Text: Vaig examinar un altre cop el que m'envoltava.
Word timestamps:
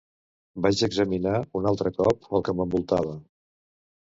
Vaig 0.65 0.81
examinar 0.87 1.33
un 1.59 1.67
altre 1.73 1.91
cop 1.99 2.25
el 2.39 2.45
que 2.49 2.57
m'envoltava. 2.61 3.15